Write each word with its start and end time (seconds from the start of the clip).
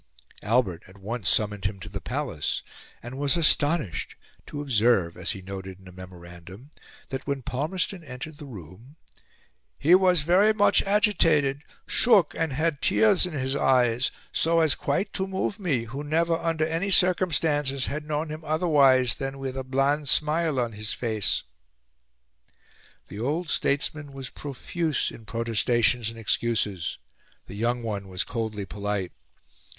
Albert 0.41 0.81
at 0.87 0.97
once 0.97 1.29
summoned 1.29 1.65
him 1.65 1.79
to 1.79 1.87
the 1.87 2.01
Palace, 2.01 2.63
and 3.03 3.19
was 3.19 3.37
astonished 3.37 4.15
to 4.47 4.59
observe, 4.59 5.15
as 5.15 5.29
he 5.33 5.43
noted 5.43 5.79
in 5.79 5.87
a 5.87 5.91
memorandum, 5.91 6.71
that 7.09 7.27
when 7.27 7.43
Palmerston 7.43 8.03
entered 8.03 8.39
the 8.39 8.47
room 8.47 8.95
"he 9.77 9.93
was 9.93 10.21
very 10.23 10.53
much 10.53 10.81
agitated, 10.81 11.61
shook, 11.85 12.33
and 12.33 12.51
had 12.51 12.81
tears 12.81 13.27
in 13.27 13.33
his 13.33 13.55
eyes, 13.55 14.09
so 14.31 14.61
as 14.61 14.73
quite 14.73 15.13
to 15.13 15.27
move 15.27 15.59
me, 15.59 15.83
who 15.83 16.03
never 16.03 16.33
under 16.35 16.65
any 16.65 16.89
circumstances 16.89 17.85
had 17.85 18.03
known 18.07 18.29
him 18.31 18.43
otherwise 18.43 19.13
than 19.17 19.37
with 19.37 19.55
a 19.55 19.63
bland 19.63 20.09
smile 20.09 20.59
on 20.59 20.71
his 20.71 20.93
face." 20.93 21.43
The 23.09 23.19
old 23.19 23.51
statesman 23.51 24.13
was 24.13 24.31
profuse 24.31 25.11
in 25.11 25.25
protestations 25.25 26.09
and 26.09 26.17
excuses; 26.17 26.97
the 27.45 27.53
young 27.53 27.83
one 27.83 28.07
was 28.07 28.23
coldly 28.23 28.65
polite. 28.65 29.11